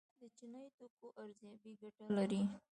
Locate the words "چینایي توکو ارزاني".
0.37-1.71